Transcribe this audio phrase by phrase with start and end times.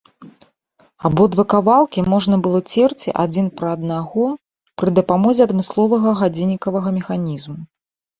[1.09, 4.23] Абодва кавалкі можна было церці адзін пра аднаго
[4.83, 7.57] пры дапамозе адмысловага гадзіннікавага механізму.